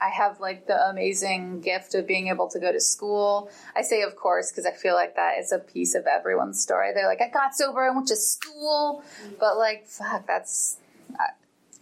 [0.00, 3.50] I have like the amazing gift of being able to go to school.
[3.74, 6.92] I say, of course, because I feel like that is a piece of everyone's story.
[6.92, 9.02] They're like, I got sober, I went to school,
[9.40, 10.76] but like, fuck, that's
[11.18, 11.28] I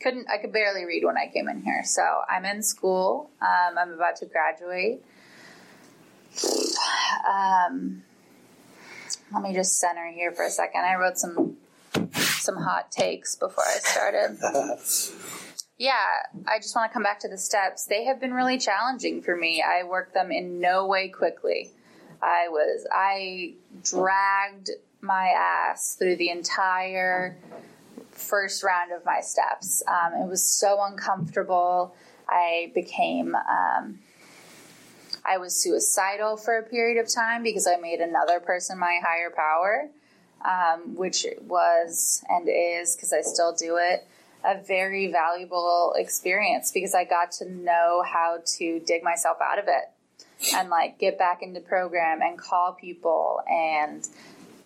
[0.01, 0.29] couldn't.
[0.31, 1.83] I could barely read when I came in here.
[1.85, 3.31] So I'm in school.
[3.41, 5.03] Um, I'm about to graduate.
[7.23, 8.03] Um,
[9.33, 10.81] let me just center here for a second.
[10.81, 11.57] I wrote some
[12.43, 14.39] some hot takes before I started.
[15.79, 15.95] yeah,
[16.47, 17.87] I just want to come back to the steps.
[17.87, 19.63] They have been really challenging for me.
[19.67, 21.71] I worked them in no way quickly.
[22.23, 27.37] I was I dragged my ass through the entire
[28.11, 29.83] first round of my steps.
[29.89, 31.95] Um, it was so uncomfortable.
[32.29, 33.99] I became um,
[35.25, 39.31] I was suicidal for a period of time because I made another person my higher
[39.31, 39.91] power
[40.45, 44.07] um, which was and is, because I still do it,
[44.45, 49.67] a very valuable experience because I got to know how to dig myself out of
[49.69, 54.09] it and like get back into program and call people and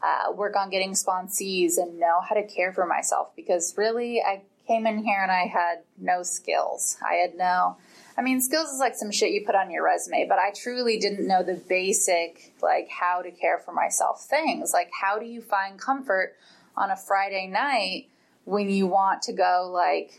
[0.03, 4.43] uh, work on getting sponsees and know how to care for myself because really I
[4.67, 6.97] came in here and I had no skills.
[7.07, 7.77] I had no
[8.19, 10.99] I mean, skills is like some shit you put on your resume, but I truly
[10.99, 14.73] didn't know the basic, like, how to care for myself things.
[14.73, 16.35] Like, how do you find comfort
[16.77, 18.09] on a Friday night
[18.45, 20.19] when you want to go, like,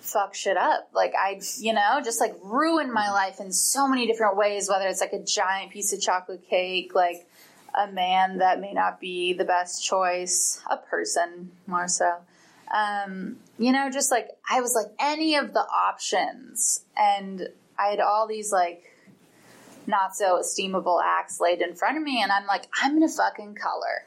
[0.00, 0.88] fuck shit up?
[0.92, 4.88] Like, I, you know, just like ruin my life in so many different ways, whether
[4.88, 7.28] it's like a giant piece of chocolate cake, like,
[7.78, 12.16] a man that may not be the best choice, a person more so
[12.74, 17.48] um, you know, just like I was like any of the options, and
[17.78, 18.84] I had all these like
[19.86, 23.54] not so esteemable acts laid in front of me, and I'm like, I'm gonna fucking
[23.54, 24.06] color.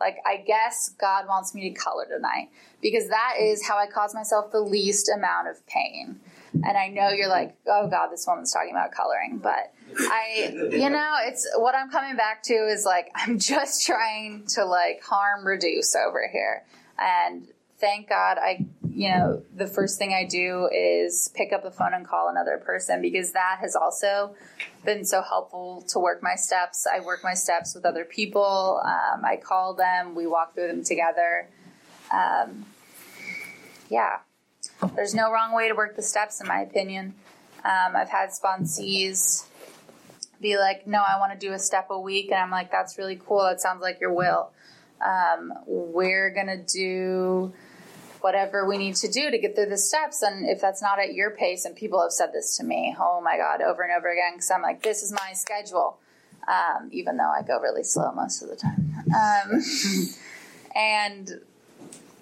[0.00, 2.48] Like, I guess God wants me to color tonight
[2.80, 6.20] because that is how I cause myself the least amount of pain.
[6.52, 10.90] And I know you're like, oh God, this woman's talking about coloring, but I, you
[10.90, 15.46] know, it's what I'm coming back to is like, I'm just trying to like harm
[15.46, 16.64] reduce over here.
[16.98, 17.46] And
[17.78, 21.94] thank God I, you know, the first thing I do is pick up the phone
[21.94, 24.34] and call another person because that has also
[24.84, 26.86] been so helpful to work my steps.
[26.86, 28.80] I work my steps with other people.
[28.84, 31.48] Um, I call them, we walk through them together.
[32.12, 32.66] Um,
[33.90, 34.18] yeah,
[34.94, 37.14] there's no wrong way to work the steps, in my opinion.
[37.64, 39.46] Um, I've had sponsees
[40.40, 42.30] be like, no, I want to do a step a week.
[42.30, 43.42] And I'm like, that's really cool.
[43.42, 44.50] That sounds like your will.
[45.04, 47.52] Um, we're going to do
[48.20, 50.22] whatever we need to do to get through the steps.
[50.22, 53.20] And if that's not at your pace, and people have said this to me, oh
[53.22, 55.98] my God, over and over again, because I'm like, this is my schedule,
[56.48, 58.92] um, even though I go really slow most of the time.
[59.14, 59.62] Um,
[60.74, 61.40] and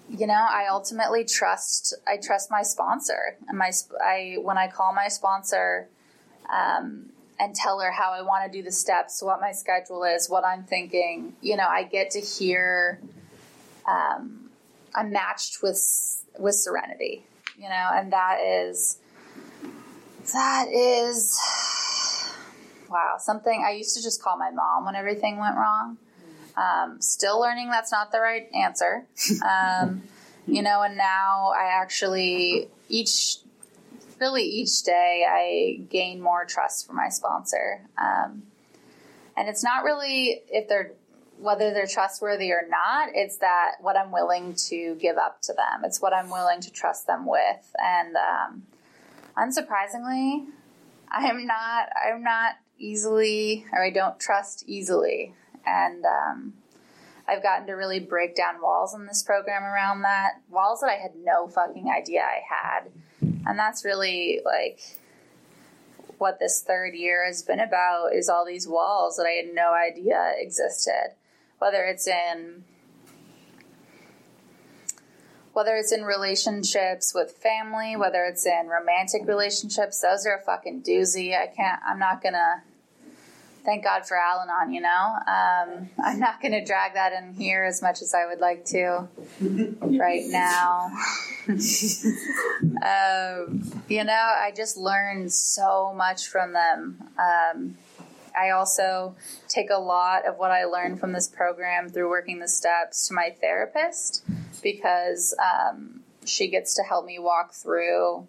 [0.09, 1.95] you know, I ultimately trust.
[2.07, 3.71] I trust my sponsor, and my
[4.03, 5.89] I when I call my sponsor.
[6.47, 10.29] Um, and tell her how I want to do the steps, what my schedule is,
[10.29, 11.35] what I'm thinking.
[11.41, 13.01] You know, I get to hear
[13.85, 14.44] um,
[14.95, 17.25] I'm matched with with serenity,
[17.57, 18.97] you know, and that is
[20.33, 21.39] that is
[22.89, 25.97] wow something I used to just call my mom when everything went wrong.
[26.57, 29.05] Um, still learning that's not the right answer,
[29.43, 30.03] um,
[30.47, 33.39] you know, and now I actually each
[34.21, 37.81] really each day I gain more trust for my sponsor.
[37.97, 38.43] Um,
[39.37, 40.93] and it's not really if they're
[41.39, 45.83] whether they're trustworthy or not, it's that what I'm willing to give up to them.
[45.83, 47.75] It's what I'm willing to trust them with.
[47.77, 48.63] And um,
[49.37, 50.45] unsurprisingly,
[51.11, 51.89] I am not.
[51.95, 55.33] I'm not easily, or I don't trust easily.
[55.65, 56.53] And um,
[57.27, 60.95] I've gotten to really break down walls in this program around that walls that I
[60.95, 62.91] had no fucking idea I had.
[63.47, 64.79] And that's really like
[66.17, 69.73] what this third year has been about is all these walls that I had no
[69.73, 71.13] idea existed.
[71.59, 72.63] Whether it's in
[75.53, 80.83] whether it's in relationships with family, whether it's in romantic relationships, those are a fucking
[80.83, 81.33] doozy.
[81.33, 82.63] I can't I'm not gonna
[83.65, 85.15] thank God for Al Anon, you know.
[85.27, 89.07] Um, I'm not to drag that in here as much as I would like to
[89.81, 90.91] right now.
[91.47, 91.57] um,
[93.89, 97.09] you know, I just learned so much from them.
[97.19, 97.77] Um,
[98.37, 99.15] I also
[99.47, 103.13] take a lot of what I learned from this program through working the steps to
[103.13, 104.23] my therapist
[104.61, 108.27] because um, she gets to help me walk through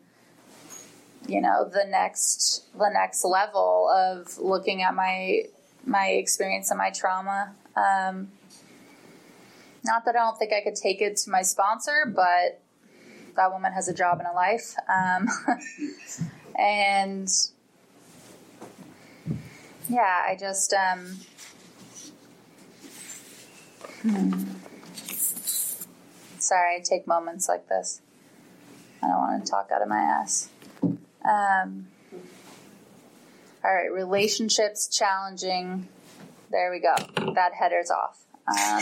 [1.27, 5.43] you know the next the next level of looking at my
[5.85, 7.55] my experience and my trauma.
[7.77, 8.29] Um,
[9.85, 12.61] not that i don't think i could take it to my sponsor but
[13.37, 14.75] that woman has a job and a life.
[14.89, 15.29] Um,
[16.59, 17.29] and
[19.89, 21.17] yeah i just um,
[24.03, 24.43] hmm.
[26.39, 28.01] sorry i take moments like this
[29.03, 30.51] i don't want to talk out of my ass
[31.27, 31.89] um,
[33.65, 35.89] all right, relationships challenging.
[36.51, 36.95] There we go.
[37.35, 38.23] That header's off.
[38.47, 38.81] Um,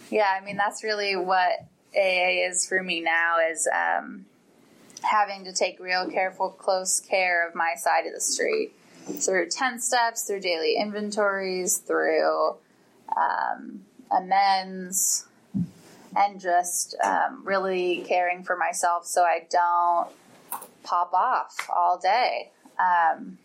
[0.10, 1.52] yeah, I mean that's really what
[1.96, 4.26] AA is for me now is um,
[5.02, 8.72] having to take real careful, close care of my side of the street
[9.06, 12.56] through ten steps, through daily inventories, through
[13.16, 15.26] um, amends,
[16.16, 20.08] and just um, really caring for myself so I don't
[20.82, 23.38] pop off all day um,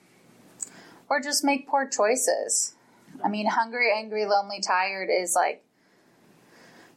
[1.10, 2.76] or just make poor choices.
[3.24, 5.64] I mean, hungry, angry, lonely, tired is like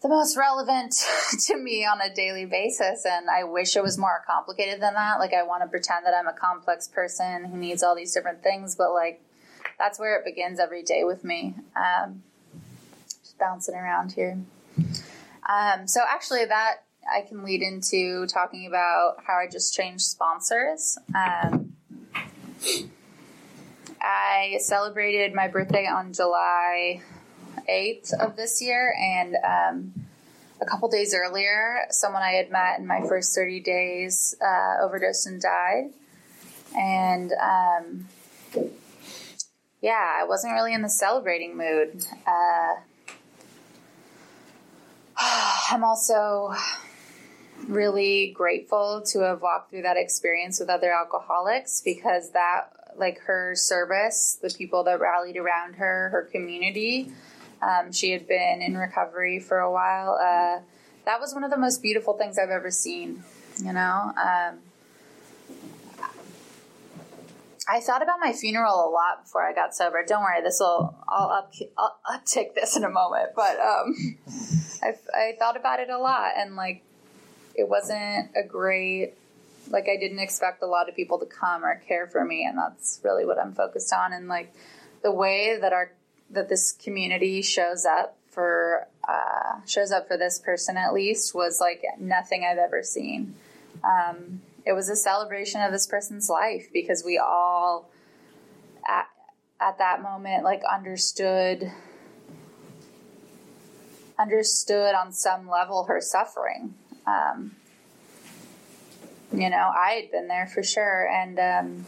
[0.02, 0.94] the most relevant
[1.46, 3.04] to me on a daily basis.
[3.04, 5.18] And I wish it was more complicated than that.
[5.18, 8.42] Like, I want to pretend that I'm a complex person who needs all these different
[8.42, 9.22] things, but like,
[9.78, 11.54] that's where it begins every day with me.
[11.76, 12.22] Um,
[13.20, 14.38] just bouncing around here.
[15.48, 20.98] Um, so actually, that I can lead into talking about how I just changed sponsors.
[21.14, 21.74] Um,
[24.00, 27.02] I celebrated my birthday on July
[27.68, 30.06] 8th of this year, and um,
[30.60, 35.26] a couple days earlier, someone I had met in my first 30 days uh, overdosed
[35.26, 35.90] and died.
[36.76, 38.08] And um,
[39.80, 42.04] yeah, I wasn't really in the celebrating mood.
[42.26, 42.74] Uh,
[45.70, 46.52] I'm also
[47.66, 53.54] really grateful to have walked through that experience with other alcoholics because that, like her
[53.54, 57.12] service, the people that rallied around her, her community,
[57.62, 60.18] um, she had been in recovery for a while.
[60.20, 60.60] Uh,
[61.04, 63.22] that was one of the most beautiful things I've ever seen,
[63.62, 64.12] you know?
[64.16, 64.58] Um,
[67.68, 70.04] I thought about my funeral a lot before I got sober.
[70.06, 73.30] Don't worry, this will I'll up I'll uptick this in a moment.
[73.34, 74.18] But um,
[74.82, 76.84] I I thought about it a lot, and like
[77.56, 79.14] it wasn't a great
[79.68, 82.56] like I didn't expect a lot of people to come or care for me, and
[82.56, 84.12] that's really what I'm focused on.
[84.12, 84.54] And like
[85.02, 85.90] the way that our
[86.30, 91.60] that this community shows up for uh, shows up for this person at least was
[91.60, 93.34] like nothing I've ever seen.
[93.84, 97.88] Um, it was a celebration of this person's life because we all
[98.86, 99.06] at,
[99.60, 101.72] at that moment like understood
[104.18, 106.74] understood on some level her suffering
[107.06, 107.54] um,
[109.32, 111.86] you know i had been there for sure and um,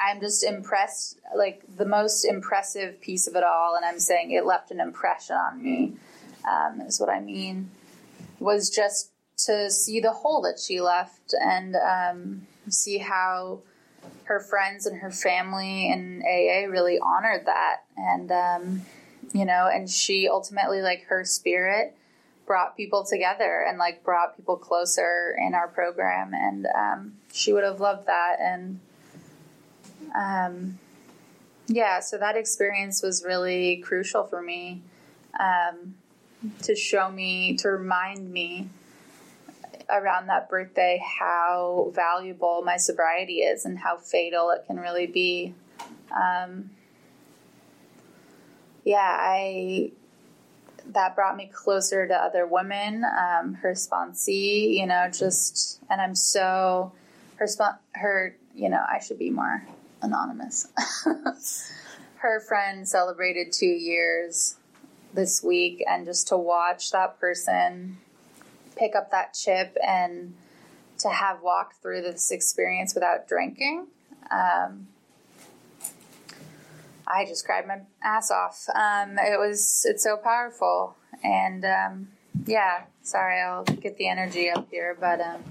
[0.00, 4.44] i'm just impressed like the most impressive piece of it all and i'm saying it
[4.44, 5.92] left an impression on me
[6.50, 7.70] um, is what i mean
[8.38, 13.60] was just to see the hole that she left and um, see how
[14.24, 17.78] her friends and her family and AA really honored that.
[17.96, 18.82] And, um,
[19.32, 21.96] you know, and she ultimately, like, her spirit
[22.46, 26.32] brought people together and, like, brought people closer in our program.
[26.32, 28.36] And um, she would have loved that.
[28.40, 28.80] And,
[30.14, 30.78] um,
[31.66, 34.82] yeah, so that experience was really crucial for me
[35.38, 35.94] um,
[36.62, 38.68] to show me, to remind me
[39.88, 45.54] around that birthday how valuable my sobriety is and how fatal it can really be.
[46.10, 46.70] Um,
[48.84, 49.92] yeah, I
[50.86, 53.04] that brought me closer to other women.
[53.04, 56.92] Um, her sponsee, you know, just and I'm so
[57.36, 59.62] her spon- her, you know, I should be more
[60.02, 60.68] anonymous.
[62.16, 64.56] her friend celebrated two years
[65.14, 67.98] this week, and just to watch that person
[68.76, 70.34] pick up that chip and
[70.98, 73.86] to have walked through this experience without drinking.
[74.30, 74.88] Um,
[77.06, 78.66] I just cried my ass off.
[78.74, 82.08] Um, it was it's so powerful, and um,
[82.46, 82.82] yeah.
[83.02, 85.42] Sorry, I'll get the energy up here, but um,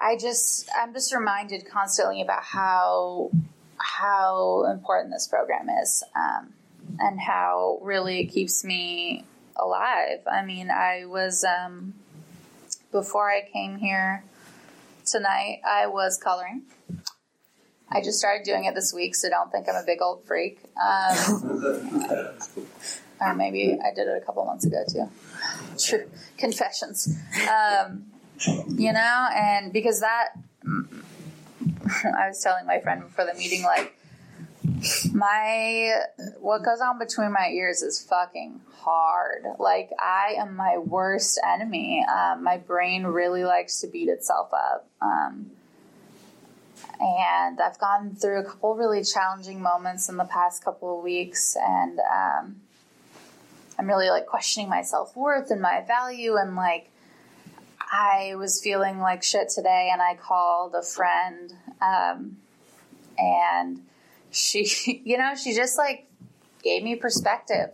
[0.00, 3.30] I just I'm just reminded constantly about how
[3.76, 6.54] how important this program is, um,
[6.98, 9.24] and how really it keeps me
[9.56, 10.20] alive.
[10.30, 11.94] I mean, I was um,
[12.92, 14.24] before I came here
[15.04, 15.60] tonight.
[15.68, 16.62] I was coloring.
[17.92, 20.60] I just started doing it this week, so don't think I'm a big old freak.
[20.80, 22.28] Um,
[23.20, 25.10] or maybe I did it a couple months ago too.
[25.78, 27.18] True confessions.
[27.48, 28.09] Um,
[28.46, 30.28] you know, and because that,
[30.64, 33.94] I was telling my friend before the meeting, like
[35.12, 36.02] my
[36.38, 39.44] what goes on between my ears is fucking hard.
[39.58, 42.04] Like I am my worst enemy.
[42.10, 44.88] Um, my brain really likes to beat itself up.
[45.02, 45.50] Um,
[46.98, 51.56] and I've gone through a couple really challenging moments in the past couple of weeks,
[51.60, 52.60] and um,
[53.78, 56.90] I'm really like questioning my self worth and my value, and like
[57.90, 62.36] I was feeling like shit today, and I called a friend, um,
[63.18, 63.82] and
[64.30, 66.06] she, you know, she just like
[66.62, 67.70] gave me perspective.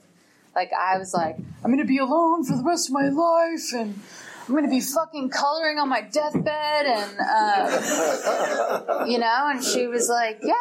[0.54, 4.00] Like I was like, I'm gonna be alone for the rest of my life, and
[4.48, 9.50] I'm gonna be fucking coloring on my deathbed, and uh, you know.
[9.50, 10.54] And she was like, "Yeah,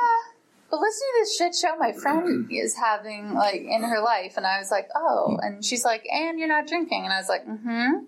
[0.70, 4.46] but listen to this shit show my friend is having like in her life." And
[4.46, 7.48] I was like, "Oh," and she's like, "And you're not drinking," and I was like,
[7.48, 8.04] "Mm-hmm."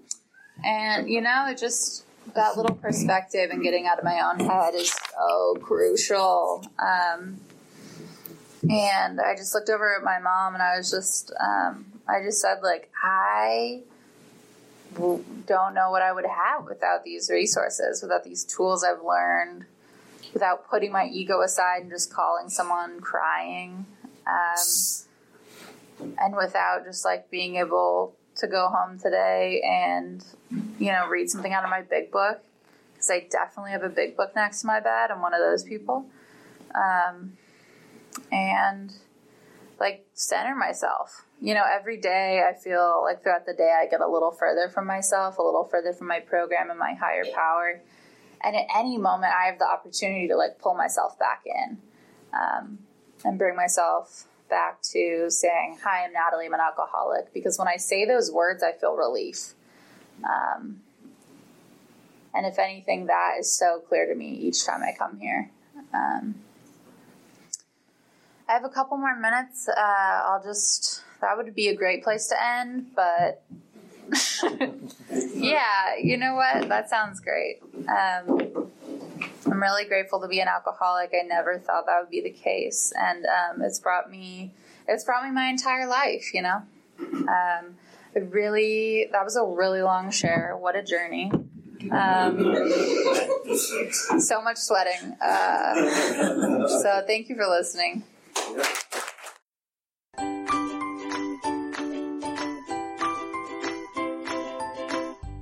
[0.64, 4.74] And you know, it just that little perspective and getting out of my own head
[4.74, 6.66] is so crucial.
[6.78, 7.40] Um,
[8.70, 12.42] and I just looked over at my mom, and I was just, um, I just
[12.42, 13.82] said like, I
[14.96, 19.66] don't know what I would have without these resources, without these tools I've learned,
[20.34, 23.86] without putting my ego aside and just calling someone crying,
[24.28, 30.24] um, and without just like being able to go home today and
[30.80, 32.42] you know read something out of my big book
[32.94, 35.12] because I definitely have a big book next to my bed.
[35.12, 36.06] I'm one of those people,
[36.76, 37.34] um,
[38.32, 38.94] and
[39.80, 44.02] like center myself you know, every day I feel like throughout the day I get
[44.02, 47.82] a little further from myself, a little further from my program and my higher power.
[48.44, 51.78] And at any moment, I have the opportunity to like pull myself back in
[52.34, 52.80] um,
[53.24, 57.34] and bring myself back to saying, Hi, I'm Natalie, I'm an alcoholic.
[57.34, 59.54] Because when I say those words, I feel relief.
[60.24, 60.82] Um,
[62.34, 65.50] and if anything, that is so clear to me each time I come here.
[65.94, 66.36] Um,
[68.48, 69.68] I have a couple more minutes.
[69.68, 73.44] Uh, I'll just that would be a great place to end, but
[75.36, 76.70] yeah, you know what?
[76.70, 77.60] That sounds great.
[77.88, 78.67] Um,
[79.46, 81.14] I'm really grateful to be an alcoholic.
[81.14, 84.54] I never thought that would be the case, and um, it's brought me
[84.88, 86.34] it's brought me my entire life.
[86.34, 86.62] You know,
[87.00, 87.76] um,
[88.16, 90.56] really that was a really long share.
[90.58, 91.32] What a journey.
[91.92, 92.38] Um,
[94.20, 95.16] so much sweating.
[95.22, 98.04] Uh, so thank you for listening.